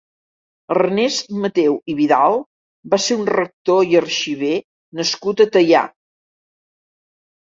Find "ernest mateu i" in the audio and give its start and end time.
0.75-1.95